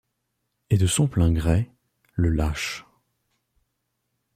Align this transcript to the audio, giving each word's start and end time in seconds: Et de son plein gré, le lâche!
Et 0.71 0.79
de 0.79 0.87
son 0.87 1.07
plein 1.07 1.31
gré, 1.31 1.69
le 2.15 2.29
lâche! 2.31 2.87